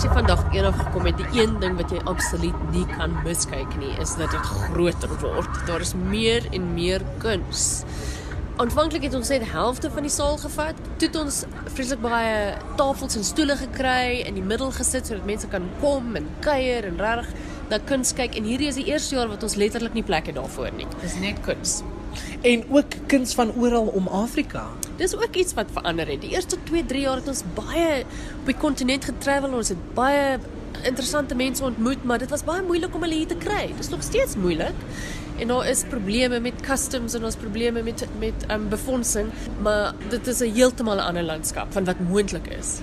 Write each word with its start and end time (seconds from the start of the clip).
as 0.00 0.06
jy 0.06 0.10
vandag 0.14 0.40
eendag 0.54 0.76
gekom 0.78 1.04
het, 1.08 1.18
die 1.20 1.42
een 1.42 1.58
ding 1.60 1.74
wat 1.76 1.90
jy 1.92 1.98
absoluut 2.08 2.60
nie 2.72 2.86
kan 2.94 3.12
miskyk 3.24 3.74
nie, 3.80 3.90
is 4.00 4.14
dat 4.16 4.32
dit 4.32 4.52
groter 4.70 5.12
word. 5.20 5.58
Daar 5.68 5.84
is 5.84 5.92
meer 5.98 6.46
en 6.56 6.70
meer 6.72 7.04
kuns. 7.20 7.82
Aanvanklik 8.60 9.06
het 9.06 9.14
ons 9.16 9.28
net 9.32 9.40
die 9.40 9.48
helfte 9.54 9.88
van 9.88 10.04
die 10.04 10.12
saal 10.12 10.34
gevat. 10.36 10.76
Toe 11.00 11.06
het 11.08 11.14
ons 11.16 11.36
vreeslik 11.72 12.02
baie 12.04 12.58
tafels 12.76 13.16
en 13.16 13.24
stoele 13.24 13.54
gekry 13.56 14.18
in 14.28 14.36
die 14.36 14.44
middel 14.44 14.68
gesit 14.76 15.08
sodat 15.08 15.24
mense 15.24 15.48
kan 15.48 15.64
kom 15.80 16.10
en 16.20 16.26
kuier 16.44 16.84
en 16.84 17.00
regtig 17.00 17.30
na 17.70 17.78
kuns 17.88 18.12
kyk 18.18 18.36
en 18.36 18.44
hierdie 18.44 18.68
is 18.68 18.76
die 18.76 18.84
eerste 18.90 19.16
jaar 19.16 19.32
wat 19.32 19.46
ons 19.48 19.56
letterlik 19.56 19.96
nie 19.96 20.04
plek 20.04 20.28
het 20.28 20.36
daarvoor 20.36 20.76
nie. 20.76 20.90
Dis 21.00 21.16
net 21.22 21.40
kuns. 21.46 21.78
En 22.44 22.66
ook 22.68 22.98
kuns 23.08 23.32
van 23.38 23.54
oral 23.56 23.88
om 23.96 24.12
Afrika. 24.20 24.66
Dis 25.00 25.16
ook 25.16 25.40
iets 25.40 25.56
wat 25.56 25.72
verander 25.72 26.12
het. 26.12 26.20
Die 26.20 26.34
eerste 26.36 26.60
2, 26.68 26.84
3 26.92 27.06
jaar 27.06 27.22
het 27.22 27.32
ons 27.32 27.44
baie 27.56 28.02
op 28.42 28.52
die 28.52 28.58
kontinent 28.60 29.08
getravel. 29.08 29.56
Ons 29.56 29.72
het 29.72 29.86
baie 29.96 30.36
interessante 30.84 31.34
mense 31.34 31.64
ontmoet, 31.64 32.04
maar 32.04 32.20
dit 32.20 32.28
was 32.28 32.44
baie 32.44 32.62
moeilik 32.66 32.94
om 32.94 33.08
hulle 33.08 33.22
hier 33.22 33.32
te 33.32 33.40
kry. 33.40 33.70
Dis 33.76 33.88
nog 33.88 34.04
steeds 34.04 34.36
moeilik. 34.36 34.76
En 35.40 35.48
daar 35.48 35.68
is 35.68 35.82
probleme 35.88 36.40
met 36.40 36.60
customs 36.60 37.14
en 37.16 37.24
ons 37.24 37.36
probleme 37.40 37.82
met 37.82 38.04
met 38.20 38.44
um, 38.50 38.68
befondsing, 38.68 39.30
maar 39.62 39.94
dit 40.08 40.26
is 40.26 40.40
'n 40.40 40.52
heeltemal 40.54 40.96
'n 40.96 41.06
ander 41.08 41.22
landskap 41.22 41.72
van 41.72 41.84
wat 41.84 42.00
moontlik 42.00 42.46
is. 42.58 42.80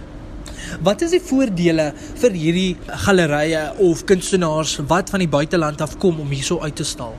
Wat 0.82 1.02
is 1.02 1.10
die 1.10 1.22
voordele 1.22 1.94
vir 2.16 2.32
hierdie 2.32 2.78
gallerye 2.86 3.74
of 3.78 4.04
kunstenaars 4.04 4.80
wat 4.88 5.10
van 5.10 5.20
die 5.20 5.28
buiteland 5.28 5.82
af 5.82 5.98
kom 5.98 6.20
om 6.20 6.30
hierso 6.30 6.60
uit 6.60 6.76
te 6.76 6.84
stal? 6.84 7.16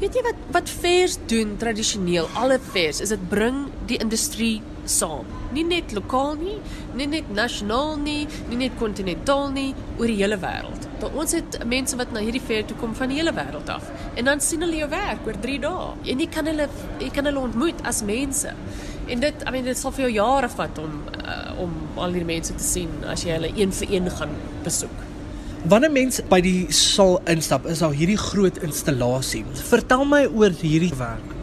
Weet 0.00 0.14
jy 0.14 0.22
wat 0.22 0.38
wat 0.50 0.68
fairs 0.68 1.18
doen 1.26 1.56
tradisioneel? 1.56 2.28
Alle 2.32 2.58
fairs 2.72 3.00
is 3.00 3.08
dit 3.08 3.28
bring 3.28 3.66
die 3.86 3.98
industrie 3.98 4.62
saam. 4.84 5.26
Nie 5.52 5.64
net 5.64 5.92
lokaal 5.92 6.36
nie, 6.40 6.58
nie 6.96 7.08
net 7.10 7.32
nasionaal 7.34 7.96
nie, 8.00 8.26
nie 8.50 8.60
net 8.64 8.78
kontinentaal 8.78 9.50
nie, 9.54 9.74
oor 9.98 10.06
die 10.10 10.18
hele 10.20 10.38
wêreld. 10.40 10.86
Maar 11.00 11.16
ons 11.22 11.34
het 11.36 11.58
mense 11.68 11.96
wat 11.96 12.12
na 12.12 12.22
hierdie 12.24 12.42
fair 12.44 12.64
toe 12.68 12.76
kom 12.80 12.94
van 12.96 13.12
die 13.12 13.20
hele 13.20 13.32
wêreld 13.36 13.68
af. 13.72 13.88
En 14.14 14.28
dan 14.28 14.42
sien 14.44 14.62
hulle 14.64 14.82
jou 14.82 14.88
werk 14.92 15.26
oor 15.26 15.38
3 15.42 15.58
dae. 15.64 15.90
En 16.12 16.24
jy 16.24 16.28
kan 16.32 16.48
hulle 16.50 16.68
jy 17.00 17.10
kan 17.14 17.28
hulle 17.30 17.44
ontmoet 17.48 17.84
as 17.88 18.02
mense. 18.06 18.52
En 19.10 19.22
dit, 19.22 19.46
I 19.46 19.50
mean, 19.50 19.64
dit 19.66 19.78
sal 19.78 19.94
vir 19.96 20.06
jou 20.06 20.12
jare 20.20 20.50
vat 20.52 20.82
om 20.82 20.98
uh, 21.20 21.38
om 21.60 21.72
al 22.00 22.14
hierdie 22.14 22.28
mense 22.28 22.54
te 22.56 22.64
sien 22.64 22.92
as 23.10 23.24
jy 23.26 23.34
hulle 23.36 23.50
een 23.56 23.72
vir 23.80 23.96
een 23.96 24.10
gaan 24.18 24.36
besoek. 24.64 25.06
Wanneer 25.68 25.92
mense 25.92 26.22
by 26.30 26.38
die 26.40 26.72
saal 26.72 27.18
instap, 27.28 27.66
is 27.68 27.82
daar 27.84 27.92
hierdie 27.92 28.16
groot 28.20 28.56
installasie. 28.64 29.42
Vertel 29.68 30.06
my 30.08 30.22
oor 30.32 30.54
hierdie 30.62 30.94
werk. 30.96 31.36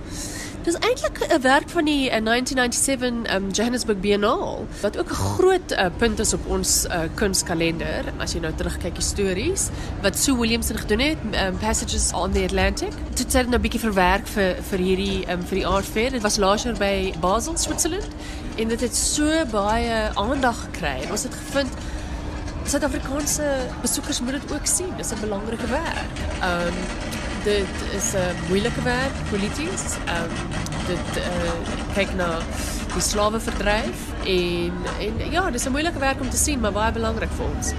Dis 0.68 0.76
eintlik 0.84 1.20
'n 1.32 1.42
werk 1.42 1.70
van 1.70 1.86
die 1.86 2.10
uh, 2.12 2.20
1997 2.20 3.36
um, 3.36 3.52
Johannesburg 3.52 4.00
Biennale 4.00 4.66
wat 4.82 4.98
ook 4.98 5.10
'n 5.10 5.14
groot 5.14 5.72
uh, 5.72 5.86
punt 5.98 6.20
is 6.20 6.34
op 6.34 6.48
ons 6.48 6.86
uh, 6.86 7.00
kunskalender 7.14 8.04
as 8.18 8.34
jy 8.34 8.40
nou 8.40 8.52
terugkyk 8.56 8.95
histories 8.95 9.70
wat 10.02 10.20
Sue 10.20 10.36
Williamson 10.36 10.78
gedoen 10.78 11.00
het 11.00 11.18
um, 11.32 11.58
Passages 11.58 12.12
on 12.14 12.32
the 12.32 12.44
Atlantic. 12.44 12.92
Dit 13.16 13.34
het 13.34 13.48
nou 13.48 13.56
'n 13.58 13.62
bietjie 13.62 13.80
verwerk 13.80 14.28
vir 14.28 14.60
vir 14.70 14.80
hierdie 14.80 15.32
um, 15.32 15.42
vir 15.42 15.56
die 15.56 15.68
art 15.68 15.86
fair. 15.86 16.12
Dit 16.12 16.22
was 16.22 16.38
laas 16.38 16.64
jaar 16.64 16.78
by 16.78 17.14
Basel, 17.20 17.58
Switserland 17.58 18.12
en 18.58 18.68
dit 18.68 18.82
het 18.82 18.95
so 18.95 19.45
baie 19.52 20.12
aandag 20.14 20.68
gekry. 20.68 21.08
Ons 21.12 21.23
het 21.23 21.34
gevind 21.34 21.72
Suid-Afrikaanse 22.66 23.72
besoekers 23.82 24.22
moet 24.22 24.32
dit 24.42 24.52
ook 24.52 24.66
sien. 24.68 24.92
Dis 24.98 25.12
'n 25.12 25.20
belangrike 25.20 25.67
werk. 25.67 26.16
Um 26.44 26.76
dit 27.48 27.76
is 27.96 28.08
'n 28.14 28.36
moeilike 28.50 28.82
werk 28.84 29.16
polities. 29.32 29.84
Um 30.16 30.32
dit 30.88 31.18
uh, 31.20 31.52
kyk 31.96 32.12
na 32.16 32.28
die 32.94 33.02
slaweverdryf 33.04 34.00
en 34.26 34.74
en 35.00 35.32
ja, 35.32 35.50
dis 35.52 35.66
'n 35.66 35.72
moeilike 35.72 36.00
werk 36.00 36.22
om 36.22 36.30
te 36.30 36.38
sien, 36.38 36.60
maar 36.60 36.72
baie 36.72 36.92
belangrik 36.92 37.30
vir 37.38 37.46
ons. 37.56 37.74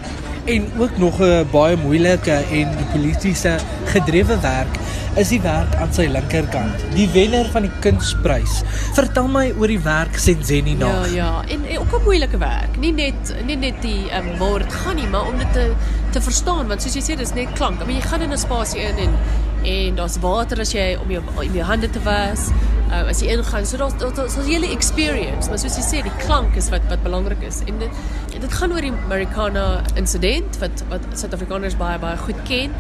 En 0.45 0.71
ook 0.79 0.97
nog 0.97 1.21
'n 1.21 1.47
baie 1.51 1.77
moeilike 1.77 2.37
en 2.51 2.69
politiese 2.93 3.59
gedrewe 3.85 4.41
werk 4.41 4.75
is 5.17 5.29
die 5.29 5.41
werk 5.41 5.75
aan 5.75 5.93
sy 5.93 6.07
linkerkant, 6.07 6.85
die 6.95 7.09
wenner 7.13 7.45
van 7.51 7.63
die 7.63 7.73
kunsprys. 7.81 8.63
Vertel 8.95 9.29
my 9.29 9.53
oor 9.59 9.67
die 9.67 9.81
werk 9.83 10.19
Senzeni 10.19 10.77
Ja, 10.79 10.87
nag. 10.87 11.15
ja, 11.15 11.43
en, 11.49 11.65
en 11.65 11.79
ook 11.79 11.93
'n 12.01 12.05
moeilike 12.05 12.39
werk. 12.39 12.77
Nie 12.79 12.93
net 12.93 13.35
nie 13.47 13.57
net 13.57 13.83
die 13.83 14.09
um, 14.17 14.39
waar 14.39 14.59
dit 14.59 14.73
gaan 14.73 14.97
nie, 14.97 15.07
maar 15.09 15.27
om 15.27 15.39
dit 15.39 15.53
te 15.53 15.73
te 16.11 16.21
verstaan 16.21 16.69
want 16.69 16.83
soos 16.83 16.95
jy 16.95 17.03
sê 17.03 17.17
dis 17.17 17.33
net 17.35 17.53
klank. 17.53 17.81
I 17.83 17.85
mean, 17.85 17.99
jy 18.01 18.07
gaan 18.09 18.21
in 18.23 18.33
'n 18.33 18.39
spasie 18.39 18.81
in 18.81 18.97
en 18.99 19.13
en 19.63 19.95
daar's 19.95 20.19
water 20.21 20.61
as 20.61 20.73
jy 20.73 20.97
om 21.03 21.11
jou 21.11 21.23
om 21.35 21.55
jou 21.55 21.65
hande 21.65 21.91
te 21.91 22.03
was. 22.03 22.51
Uh, 22.89 23.03
as 23.11 23.21
jy 23.21 23.35
ingaan, 23.37 23.67
so 23.67 23.77
daar's 23.77 23.99
daar's 24.01 24.37
'n 24.37 24.47
hele 24.49 24.71
experience, 24.73 25.49
maar 25.49 25.59
soos 25.59 25.77
jy 25.77 25.85
sê, 25.85 26.03
die 26.03 26.25
klank 26.25 26.57
is 26.57 26.71
wat 26.71 26.81
wat 26.89 27.03
belangrik 27.03 27.43
is. 27.43 27.61
En 27.67 27.79
dit 27.79 27.91
dit 28.41 28.53
gaan 28.53 28.73
oor 28.73 28.81
die 28.81 28.93
Americana 28.93 29.83
insident 29.95 30.59
wat 30.59 30.83
wat 30.89 31.03
Suid-Afrikaners 31.13 31.77
baie 31.77 31.99
baie 31.99 32.17
goed 32.17 32.43
ken 32.45 32.73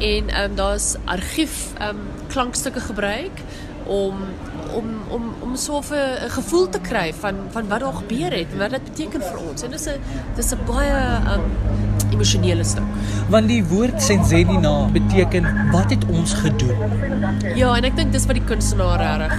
en 0.00 0.28
ehm 0.28 0.50
um, 0.50 0.56
daar's 0.56 0.96
argief 1.04 1.72
ehm 1.78 1.88
um, 1.88 2.08
klankstukke 2.28 2.80
gebruik 2.80 3.42
om 3.86 4.14
om 4.74 4.84
om 5.08 5.34
om 5.40 5.56
so 5.56 5.78
'n 5.78 6.30
gevoel 6.30 6.68
te 6.68 6.80
kry 6.80 7.14
van 7.14 7.34
van 7.50 7.68
wat 7.68 7.80
daar 7.80 7.92
gebeur 7.92 8.32
het 8.32 8.56
wat 8.58 8.70
dit 8.70 8.84
beteken 8.84 9.22
vir 9.22 9.38
ons. 9.48 9.62
En 9.62 9.70
dis 9.70 9.86
'n 9.86 10.00
dis 10.34 10.52
'n 10.52 10.58
baie 10.66 10.94
um 11.34 11.44
emosionele 12.12 12.64
stuk. 12.64 12.84
Want 13.32 13.48
die 13.48 13.62
woord 13.64 14.02
Senzeni 14.02 14.58
na 14.62 14.74
beteken 14.92 15.46
wat 15.72 15.90
het 15.90 16.06
ons 16.06 16.34
gedoen? 16.34 16.96
Ja, 17.58 17.74
en 17.76 17.84
ek 17.88 17.96
dink 17.96 18.12
dis 18.12 18.26
wat 18.26 18.38
die 18.38 18.46
kunstenaar 18.46 19.02
reg 19.24 19.38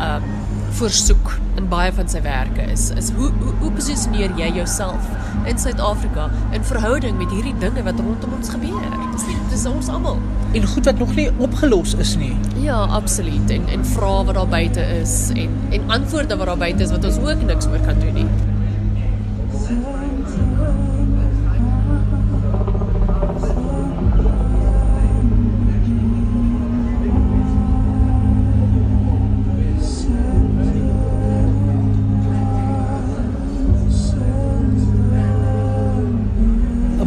um 0.00 0.32
voorsoek 0.74 1.36
in 1.56 1.68
baie 1.70 1.92
van 1.94 2.08
sy 2.10 2.20
werke 2.24 2.64
is 2.72 2.88
is 2.98 3.10
hoe 3.14 3.28
hoe, 3.38 3.52
hoe 3.60 3.70
posisioneer 3.76 4.32
jy 4.38 4.48
jouself 4.56 5.06
in 5.50 5.58
Suid-Afrika 5.60 6.24
in 6.56 6.64
verhouding 6.66 7.18
met 7.20 7.30
hierdie 7.30 7.54
dinge 7.62 7.84
wat 7.86 8.00
rondom 8.00 8.34
ons 8.38 8.50
gebeur? 8.54 8.96
Dis 9.12 9.26
nie, 9.28 9.36
dis 9.52 9.66
ons 9.70 9.90
almal. 9.92 10.18
En 10.58 10.66
goed 10.72 10.90
wat 10.90 10.98
nog 11.02 11.14
nie 11.18 11.28
opgelos 11.46 11.94
is 12.06 12.16
nie. 12.18 12.32
Ja, 12.64 12.80
absoluut. 12.98 13.50
En 13.54 13.68
en 13.76 13.86
vrae 13.94 14.24
wat 14.30 14.40
daar 14.40 14.50
buite 14.56 14.88
is 14.96 15.14
en 15.34 15.54
en 15.78 15.94
antwoorde 15.98 16.40
wat 16.42 16.50
daar 16.52 16.62
buite 16.66 16.88
is 16.88 16.96
wat 16.96 17.06
ons 17.10 17.22
ook 17.22 17.46
niks 17.52 17.70
oor 17.70 17.86
kan 17.86 18.02
doen 18.02 18.18
nie. 18.22 18.28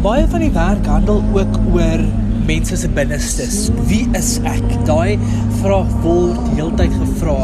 Baie 0.08 0.24
van 0.24 0.40
die 0.40 0.54
werk 0.54 0.86
handel 0.88 1.18
ook 1.36 1.56
oor 1.76 2.00
mense 2.48 2.78
se 2.80 2.88
binnestes. 2.96 3.66
Wie 3.90 4.06
is 4.16 4.38
ek? 4.48 4.62
Daai 4.88 5.18
vraag 5.58 5.90
word 6.00 6.46
heeltyd 6.54 6.94
gevra. 6.96 7.42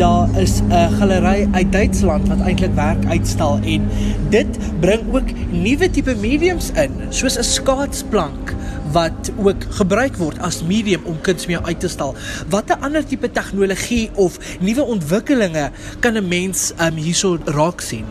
Daar 0.00 0.32
is 0.42 0.56
'n 0.58 0.96
galery 0.98 1.46
uit 1.52 1.70
Duitsland 1.72 2.26
wat 2.28 2.42
eintlik 2.42 2.74
werk 2.74 3.04
uitstal 3.06 3.60
en 3.62 3.86
dit 4.34 4.58
bring 4.80 5.14
ook 5.14 5.30
nuwe 5.52 5.90
tipe 5.90 6.16
mediums 6.18 6.72
in, 6.74 6.90
soos 7.10 7.38
'n 7.38 7.46
skaatsplank 7.46 8.54
wat 8.90 9.30
ook 9.36 9.62
gebruik 9.78 10.16
word 10.16 10.38
as 10.38 10.62
medium 10.66 11.04
om 11.04 11.20
kuns 11.20 11.46
mee 11.46 11.62
uit 11.62 11.80
te 11.80 11.88
stal. 11.88 12.16
Watter 12.48 12.76
ander 12.80 13.06
tipe 13.06 13.30
tegnologie 13.30 14.10
of 14.14 14.58
nuwe 14.60 14.82
ontwikkelinge 14.82 15.70
kan 16.00 16.16
'n 16.16 16.28
mens 16.28 16.72
um, 16.80 16.94
hierso 16.94 17.38
raak 17.44 17.80
sien? 17.80 18.04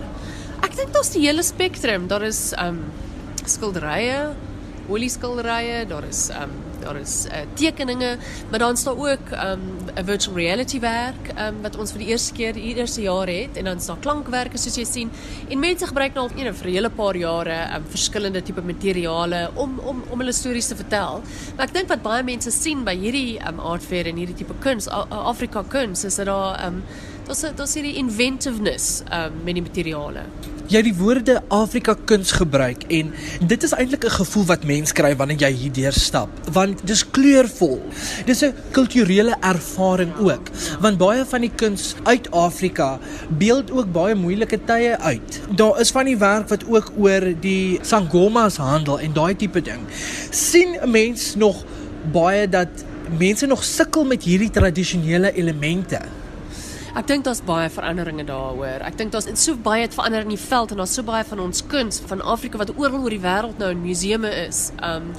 Ek 0.63 0.75
dink 0.75 0.93
daar's 0.93 1.11
die 1.11 1.27
hele 1.27 1.43
spektrum. 1.43 2.07
Daar 2.07 2.23
is 2.23 2.53
um 2.63 2.79
skilderye, 3.49 4.33
olieskilderye, 4.89 5.85
daar 5.89 6.07
is 6.09 6.29
um 6.33 6.57
daar 6.79 6.95
is 6.95 7.25
uh, 7.27 7.41
tekeninge, 7.59 8.13
maar 8.49 8.59
dan 8.59 8.73
is 8.73 8.83
daar 8.83 8.97
ook 8.97 9.31
um 9.31 9.61
'n 9.95 10.05
virtual 10.05 10.35
reality 10.35 10.79
werk 10.79 11.27
um 11.47 11.61
wat 11.61 11.75
ons 11.77 11.91
vir 11.91 11.99
die 11.99 12.07
eerste 12.07 12.33
keer 12.33 12.53
die 12.53 12.75
eerste 12.75 13.01
jaar 13.01 13.27
het 13.27 13.57
en 13.57 13.63
dan 13.63 13.77
is 13.77 13.85
daar 13.85 13.99
klankwerke 13.99 14.57
soos 14.57 14.75
jy 14.75 14.85
sien. 14.85 15.11
En 15.49 15.59
mense 15.59 15.87
gebruik 15.87 16.13
nou 16.13 16.29
al 16.29 16.35
know, 16.35 16.53
vir 16.53 16.67
'n 16.67 16.73
hele 16.73 16.89
paar 16.89 17.15
jare 17.15 17.75
um 17.75 17.83
verskillende 17.89 18.41
tipe 18.41 18.61
materiale 18.61 19.51
om 19.55 19.79
om 19.79 20.03
om 20.09 20.19
hulle 20.19 20.31
stories 20.31 20.67
te 20.67 20.75
vertel. 20.75 21.21
Maar 21.55 21.65
ek 21.65 21.73
dink 21.73 21.87
wat 21.87 22.01
baie 22.01 22.23
mense 22.23 22.51
sien 22.51 22.83
by 22.83 22.95
hierdie 22.95 23.39
um 23.47 23.59
art 23.59 23.83
fair 23.83 24.07
en 24.07 24.15
hierdie 24.15 24.35
tipe 24.35 24.53
kuns, 24.59 24.87
Afrika 25.09 25.63
kuns, 25.67 26.03
is 26.03 26.15
dat 26.15 26.25
daar 26.25 26.65
um 26.65 26.83
daar's 27.29 27.43
'n 27.45 27.55
daar's 27.55 27.73
hierdie 27.77 27.95
inventiveness 27.95 29.01
um 29.13 29.33
met 29.43 29.53
die 29.53 29.61
materiale. 29.61 30.23
Jy 30.69 30.77
het 30.77 30.85
die 30.85 30.95
woorde 30.97 31.41
Afrika 31.47 31.95
kuns 32.05 32.31
gebruik 32.31 32.83
en 32.87 33.13
dit 33.47 33.63
is 33.63 33.73
eintlik 33.73 34.05
'n 34.05 34.17
gevoel 34.21 34.45
wat 34.45 34.63
mens 34.63 34.91
kry 34.91 35.15
wanneer 35.15 35.37
jy 35.37 35.51
hier 35.51 35.71
deurstap, 35.71 36.29
want 36.51 36.81
dis 36.87 37.09
kleurvol. 37.09 37.81
Dis 38.25 38.41
'n 38.41 38.53
kulturele 38.71 39.35
ervaring 39.41 40.13
ook, 40.17 40.49
want 40.79 40.97
baie 40.97 41.25
van 41.25 41.41
die 41.41 41.51
kuns 41.55 41.95
uit 42.03 42.31
Afrika 42.31 42.99
beeld 43.37 43.71
ook 43.71 43.91
baie 43.91 44.15
moeilike 44.15 44.59
tye 44.65 44.97
uit. 44.97 45.41
Daar 45.55 45.79
is 45.79 45.91
van 45.91 46.05
die 46.05 46.17
werk 46.17 46.49
wat 46.49 46.65
ook 46.67 46.91
oor 46.97 47.33
die 47.39 47.79
sangomas 47.81 48.57
handel 48.57 48.99
en 48.99 49.13
daai 49.13 49.35
tipe 49.35 49.61
ding. 49.61 49.81
sien 50.29 50.77
'n 50.81 50.91
mens 50.91 51.35
nog 51.35 51.63
baie 52.11 52.49
dat 52.49 52.69
mense 53.17 53.45
nog 53.45 53.63
sukkel 53.63 54.05
met 54.05 54.23
hierdie 54.23 54.49
tradisionele 54.49 55.33
elemente. 55.33 55.99
Ek 56.97 57.07
dink 57.07 57.23
daar's 57.23 57.41
baie 57.45 57.69
veranderinge 57.69 58.25
daaroor. 58.25 58.81
Ek 58.81 58.97
dink 58.97 59.11
daar's 59.11 59.29
so 59.37 59.55
baie 59.55 59.81
het 59.81 59.93
verander 59.93 60.25
in 60.25 60.33
die 60.33 60.41
veld 60.41 60.71
en 60.71 60.77
daar's 60.77 60.93
so 60.93 61.03
baie 61.03 61.23
van 61.23 61.39
ons 61.39 61.61
kuns 61.67 62.01
van 62.09 62.21
Afrika 62.21 62.57
wat 62.57 62.73
oral 62.77 63.03
oor 63.03 63.13
die 63.13 63.21
wêreld 63.21 63.59
nou 63.61 63.69
in 63.75 63.81
museume 63.81 64.31
is. 64.47 64.71
Um 64.81 65.13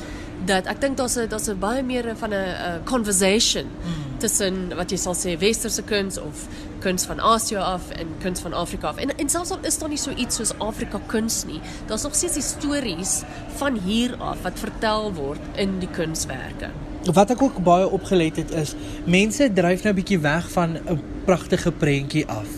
dat 0.49 0.67
ek 0.73 0.81
dink 0.81 0.97
daar's 0.97 1.17
'n 1.17 1.29
daar's 1.29 1.49
'n 1.49 1.59
baie 1.59 1.83
meer 1.83 2.17
van 2.17 2.33
'n 2.33 2.35
'n 2.35 2.85
conversation 2.85 3.67
mm. 3.67 4.19
tussen 4.19 4.75
wat 4.77 4.91
jy 4.91 4.97
sal 4.97 5.15
sê 5.15 5.39
westerse 5.39 5.83
kuns 5.83 6.19
of 6.19 6.49
kuns 6.81 7.05
van 7.05 7.21
Asië 7.21 7.57
af 7.57 7.91
en 7.91 8.07
kuns 8.23 8.41
van 8.41 8.53
Afrika 8.53 8.89
af. 8.89 8.97
En 8.97 9.17
en 9.17 9.29
selfs 9.29 9.51
al 9.51 9.59
is 9.63 9.79
daar 9.79 9.89
nie 9.89 9.99
so 9.99 10.11
iets 10.11 10.37
soos 10.37 10.59
Afrika 10.59 11.01
kuns 11.07 11.45
nie, 11.45 11.61
daar's 11.87 12.03
nog 12.03 12.15
steeds 12.15 12.49
stories 12.49 13.23
van 13.57 13.79
hier 13.79 14.17
af 14.19 14.43
wat 14.43 14.59
vertel 14.59 15.13
word 15.13 15.41
in 15.55 15.79
die 15.79 15.89
kunswerke. 15.89 16.71
Wat 17.05 17.31
ek 17.31 17.43
ook 17.43 17.63
baie 17.65 17.89
opgelet 17.89 18.37
het 18.37 18.51
is, 18.51 18.75
mense 19.05 19.53
dryf 19.53 19.83
nou 19.83 19.93
'n 19.93 19.97
bietjie 19.97 20.19
weg 20.19 20.51
van 20.51 20.77
'n 20.77 21.01
pragtige 21.31 21.71
prentjie 21.71 22.25
af. 22.27 22.49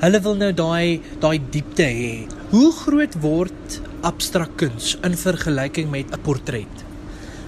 Hulle 0.00 0.20
wil 0.22 0.36
nou 0.38 0.50
daai 0.54 1.00
daai 1.22 1.38
diepte 1.52 1.86
hê. 1.86 2.12
Hoe 2.52 2.68
groot 2.76 3.16
word 3.24 3.80
abstrakt 4.06 4.54
kuns 4.62 4.94
in 5.06 5.18
vergelyking 5.18 5.90
met 5.90 6.14
'n 6.14 6.22
portret? 6.22 6.84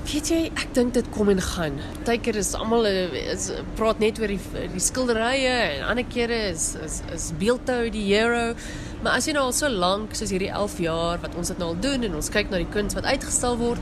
Weet 0.03 0.29
jy, 0.29 0.51
ek 0.59 0.75
dink 0.75 0.95
dit 0.95 1.07
kom 1.15 1.29
en 1.31 1.41
gaan. 1.41 1.79
Partykeer 2.03 2.37
is 2.37 2.55
almal 2.55 2.87
is 2.87 3.53
praat 3.79 4.01
net 4.01 4.19
oor 4.19 4.27
die 4.27 4.41
die 4.75 4.83
skilderye 4.83 5.55
en 5.79 5.85
ander 5.87 6.05
kere 6.05 6.51
is 6.51 6.75
is 6.75 7.01
is 7.15 7.31
beeldhou 7.39 7.91
die 7.91 8.07
hero. 8.11 8.55
Maar 9.03 9.13
as 9.17 9.27
jy 9.27 9.33
nou 9.33 9.45
al 9.45 9.53
so 9.53 9.69
lank 9.69 10.15
soos 10.15 10.31
hierdie 10.31 10.51
11 10.51 10.79
jaar 10.79 11.23
wat 11.23 11.35
ons 11.39 11.49
dit 11.49 11.59
nou 11.59 11.69
al 11.69 11.81
doen 11.81 12.03
en 12.03 12.15
ons 12.15 12.29
kyk 12.29 12.51
na 12.51 12.59
die 12.59 12.73
kuns 12.75 12.95
wat 12.95 13.05
uitgestal 13.05 13.57
word, 13.57 13.81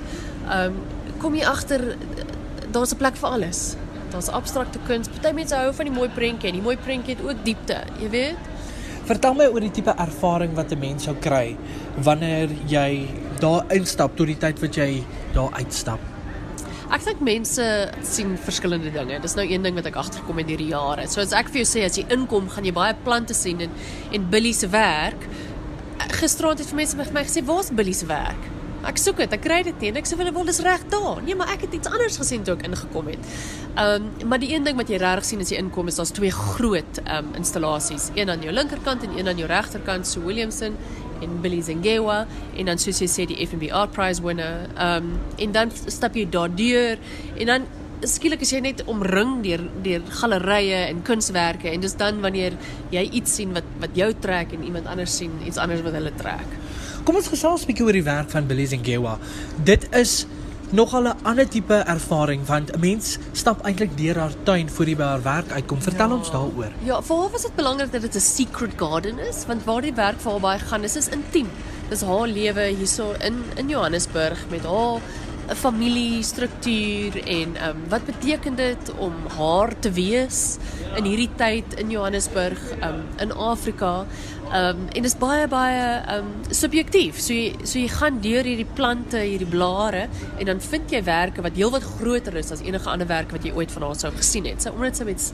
ehm 0.48 0.76
um, 0.76 0.76
kom 1.20 1.34
jy 1.34 1.44
agter 1.44 1.96
daar's 2.72 2.92
'n 2.92 2.96
plek 2.96 3.16
vir 3.16 3.30
alles. 3.30 3.76
Daar's 4.10 4.28
abstrakte 4.28 4.78
kuns. 4.86 5.08
Party 5.08 5.32
mense 5.36 5.54
hou 5.54 5.72
van 5.76 5.90
die 5.90 5.94
mooi 5.94 6.08
prentjie 6.14 6.50
en 6.50 6.58
die 6.58 6.64
mooi 6.64 6.76
prentjie 6.76 7.16
het 7.16 7.24
ook 7.24 7.44
diepte, 7.46 7.78
jy 8.02 8.10
weet. 8.10 8.48
Vertel 9.10 9.34
my 9.38 9.46
oor 9.50 9.64
die 9.64 9.72
tipe 9.74 9.94
ervaring 9.98 10.54
wat 10.54 10.72
'n 10.72 10.78
mens 10.78 11.04
sou 11.04 11.14
kry 11.14 11.56
wanneer 11.96 12.48
jy 12.68 13.08
daar 13.40 13.64
instap 13.70 14.16
tot 14.16 14.26
die 14.26 14.38
tyd 14.38 14.60
wat 14.60 14.76
jy 14.76 15.04
daar 15.34 15.50
uitstap. 15.52 16.00
Ek 16.90 17.04
dink 17.04 17.20
mense 17.20 17.64
sien 18.02 18.36
verskillende 18.36 18.90
dinge. 18.90 19.20
Dis 19.20 19.34
nou 19.34 19.46
een 19.46 19.62
ding 19.62 19.74
wat 19.74 19.86
ek 19.86 19.96
agterkom 19.96 20.38
in 20.38 20.46
hierdie 20.46 20.70
jare. 20.72 21.06
So 21.06 21.20
as 21.20 21.32
ek 21.32 21.48
vir 21.48 21.62
jou 21.62 21.68
sê 21.70 21.84
as 21.84 21.96
jy 21.96 22.04
inkom, 22.10 22.48
gaan 22.48 22.64
jy 22.64 22.72
baie 22.72 22.94
plante 23.04 23.34
sien 23.34 23.60
en 23.60 23.70
en 24.12 24.30
Billy 24.30 24.52
se 24.52 24.68
werk. 24.68 25.28
Gisteraand 25.98 26.58
het 26.58 26.68
vir 26.68 26.76
mense 26.76 26.96
vir 26.96 27.12
my 27.12 27.22
gesê, 27.22 27.44
"Waar's 27.44 27.70
Billy 27.70 27.92
se 27.92 28.06
werk?" 28.06 28.59
Ek 28.88 28.96
soek 28.96 29.18
dit, 29.20 29.32
ek 29.36 29.42
kry 29.44 29.60
dit 29.66 29.82
nie. 29.84 29.90
Ek 30.00 30.08
sê 30.08 30.16
hulle 30.16 30.32
wil 30.32 30.46
dis 30.48 30.60
reg 30.64 30.86
daar. 30.92 31.20
Nee, 31.24 31.36
maar 31.36 31.52
ek 31.52 31.66
het 31.66 31.74
iets 31.76 31.90
anders 31.90 32.16
gesien 32.20 32.44
toe 32.46 32.56
ek 32.56 32.64
ingekom 32.70 33.10
het. 33.12 33.26
Ehm, 33.74 34.08
um, 34.08 34.28
maar 34.28 34.40
die 34.40 34.52
een 34.54 34.64
ding 34.64 34.78
wat 34.80 34.88
jy 34.88 35.00
regtig 35.02 35.28
sien 35.28 35.44
as 35.44 35.52
jy 35.52 35.60
inkom 35.60 35.90
is 35.92 36.00
daar's 36.00 36.14
twee 36.16 36.32
groot 36.32 37.02
ehm 37.04 37.30
um, 37.30 37.34
installasies, 37.40 38.10
een 38.16 38.32
aan 38.32 38.42
jou 38.46 38.54
linkerkant 38.54 39.04
en 39.04 39.18
een 39.18 39.28
aan 39.28 39.38
jou 39.38 39.48
regterkant, 39.50 40.06
so 40.06 40.24
Williamson 40.24 40.78
en 41.20 41.40
Billy 41.44 41.60
Zengewa 41.62 42.24
en 42.56 42.70
dan 42.70 42.80
soos 42.80 43.02
jy 43.02 43.08
sê 43.10 43.26
die 43.28 43.36
FNB 43.46 43.68
Art 43.72 43.92
Prize 43.92 44.24
winner. 44.24 44.66
Ehm 44.76 45.12
um, 45.12 45.20
en 45.36 45.52
dan 45.52 45.76
stap 45.86 46.16
jy 46.16 46.26
daardeur 46.30 46.98
en 47.36 47.54
dan 47.54 47.68
skielik 48.08 48.40
is 48.40 48.52
jy 48.54 48.62
net 48.64 48.80
omring 48.88 49.40
deur 49.44 49.62
deur 49.84 50.04
gallerye 50.20 50.86
en 50.88 51.02
kunswerke 51.04 51.68
en 51.68 51.82
dis 51.84 51.96
dan 52.00 52.20
wanneer 52.24 52.56
jy 52.94 53.02
iets 53.20 53.34
sien 53.40 53.52
wat 53.56 53.66
wat 53.82 53.96
jou 53.96 54.08
trek 54.24 54.54
en 54.56 54.64
iemand 54.64 54.88
anders 54.88 55.16
sien 55.20 55.36
iets 55.44 55.60
anders 55.60 55.84
wat 55.84 55.98
hulle 55.98 56.12
trek. 56.16 56.60
Kom 57.04 57.16
ons 57.16 57.30
gesels 57.32 57.62
'n 57.64 57.66
bietjie 57.70 57.84
oor 57.86 57.96
die 57.96 58.04
werk 58.04 58.28
van 58.30 58.46
Billy 58.46 58.66
Zengewa. 58.66 59.18
Dit 59.64 59.88
is 59.96 60.26
nogal 60.70 61.08
'n 61.08 61.16
ander 61.24 61.48
tipe 61.48 61.74
ervaring 61.74 62.44
want 62.46 62.72
'n 62.72 62.80
mens 62.80 63.18
stap 63.32 63.64
eintlik 63.64 63.96
deur 63.96 64.18
haar 64.18 64.34
tuin 64.44 64.68
voor 64.68 64.86
jy 64.86 64.96
by 64.96 65.02
haar 65.02 65.22
werk 65.22 65.50
uitkom. 65.50 65.80
Vertel 65.82 66.08
ja. 66.08 66.14
ons 66.14 66.30
daaroor. 66.30 66.72
Ja, 66.84 67.02
vir 67.02 67.16
haar 67.16 67.30
was 67.30 67.42
dit 67.42 67.56
belangrik 67.56 67.92
dat 67.92 68.02
dit 68.02 68.14
'n 68.14 68.20
secret 68.20 68.72
garden 68.76 69.18
is 69.18 69.46
want 69.46 69.64
waar 69.64 69.82
die 69.82 69.94
werk 69.94 70.20
vir 70.20 70.30
haar 70.30 70.40
baie 70.40 70.58
gaan 70.58 70.84
is 70.84 70.96
is 70.96 71.08
intiem. 71.08 71.48
Dis 71.88 72.02
haar 72.02 72.28
lewe 72.28 72.64
hierso 72.76 73.14
in 73.20 73.44
in 73.56 73.68
Johannesburg 73.68 74.44
met 74.50 74.64
haar 74.64 75.00
'n 75.50 75.56
familiestruktuur 75.56 77.26
en 77.26 77.56
ehm 77.56 77.68
um, 77.68 77.88
wat 77.88 78.04
beteken 78.04 78.54
dit 78.54 78.92
om 78.96 79.14
haar 79.36 79.78
te 79.78 79.90
wees 79.90 80.56
in 80.96 81.04
hierdie 81.04 81.30
tyd 81.36 81.74
in 81.74 81.90
Johannesburg, 81.90 82.60
ehm 82.80 82.94
um, 82.94 83.02
in 83.18 83.32
Afrika. 83.32 84.06
Ehm 84.50 84.80
um, 84.80 84.86
en 84.90 85.02
dit 85.02 85.06
is 85.06 85.14
baie 85.18 85.46
baie 85.46 85.82
ehm 85.82 86.24
um, 86.24 86.30
subjektief. 86.50 87.20
So 87.22 87.34
jy 87.36 87.52
so 87.62 87.78
jy 87.78 87.90
gaan 87.92 88.16
deur 88.24 88.42
hierdie 88.42 88.66
plante, 88.74 89.20
hierdie 89.22 89.46
blare 89.46 90.08
en 90.38 90.48
dan 90.48 90.62
vind 90.64 90.90
jy 90.90 91.02
werke 91.06 91.44
wat 91.46 91.54
heelwat 91.54 91.86
groter 91.86 92.34
is 92.40 92.50
as 92.50 92.64
enige 92.66 92.90
ander 92.90 93.06
werk 93.06 93.30
wat 93.30 93.46
jy 93.46 93.52
ooit 93.54 93.70
van 93.70 93.86
haar 93.86 94.00
sou 94.00 94.10
gesien 94.16 94.48
het. 94.50 94.58
So 94.62 94.74
omdat 94.74 94.98
sy 94.98 95.04
met 95.06 95.28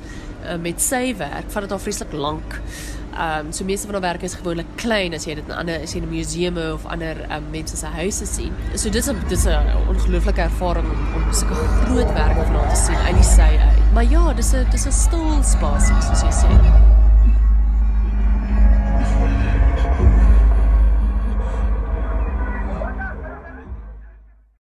uh, 0.45 0.59
met 0.61 0.85
sy 0.85 1.15
werk, 1.17 1.49
vat 1.49 1.65
dit 1.65 1.73
haar 1.73 1.81
vreeslik 1.81 2.13
lank. 2.13 2.59
Ehm 3.15 3.47
um, 3.47 3.53
so 3.57 3.65
meeste 3.65 3.89
van 3.89 3.97
haar 3.97 4.05
werk 4.11 4.27
is 4.29 4.37
gewoonlik 4.37 4.75
klein 4.77 5.17
as 5.17 5.25
jy 5.25 5.39
dit 5.39 5.49
in 5.49 5.57
ander 5.63 5.87
as 5.87 5.95
jy 5.97 6.03
in 6.03 6.11
museume 6.11 6.67
of 6.75 6.85
ander 6.85 7.23
um, 7.31 7.47
mense 7.55 7.77
se 7.81 7.93
huise 7.95 8.29
sien. 8.29 8.53
So 8.75 8.93
dis 8.93 9.09
'n 9.09 9.23
dis 9.33 9.47
'n 9.47 9.89
ongelooflike 9.95 10.45
ervaring 10.45 10.91
om 10.93 11.23
om 11.23 11.33
sulke 11.33 11.55
groot 11.55 12.13
werke 12.13 12.45
van 12.45 12.61
haar 12.61 12.69
te 12.69 12.83
sien 12.85 13.01
uit 13.09 13.17
die 13.17 13.25
sy 13.31 13.49
uit. 13.65 13.81
Maar 13.95 14.05
ja, 14.11 14.33
dis 14.35 14.53
'n 14.53 14.67
dis 14.71 14.85
'n 14.85 14.93
stil 14.93 15.43
spasie 15.43 16.03
soos 16.03 16.21
jy 16.21 16.35
sê. 16.43 16.86